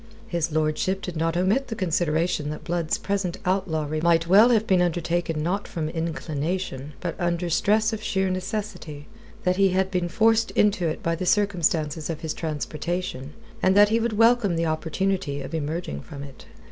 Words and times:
His 0.27 0.51
lordship 0.51 1.03
did 1.03 1.15
not 1.15 1.37
omit 1.37 1.67
the 1.67 1.75
consideration 1.75 2.49
that 2.49 2.63
Blood's 2.63 2.97
present 2.97 3.37
outlawry 3.45 4.01
might 4.01 4.25
well 4.25 4.49
have 4.49 4.65
been 4.65 4.81
undertaken 4.81 5.43
not 5.43 5.67
from 5.67 5.89
inclination, 5.89 6.93
but 7.01 7.13
under 7.19 7.51
stress 7.51 7.93
of 7.93 8.01
sheer 8.01 8.31
necessity; 8.31 9.07
that 9.43 9.57
he 9.57 9.69
had 9.69 9.91
been 9.91 10.09
forced 10.09 10.49
into 10.57 10.87
it 10.87 11.03
by 11.03 11.13
the 11.13 11.27
circumstances 11.27 12.09
of 12.09 12.21
his 12.21 12.33
transportation, 12.33 13.33
and 13.61 13.77
that 13.77 13.89
he 13.89 13.99
would 13.99 14.13
welcome 14.13 14.55
the 14.55 14.65
opportunity 14.65 15.39
of 15.43 15.53
emerging 15.53 16.01
from 16.01 16.23
it. 16.23 16.45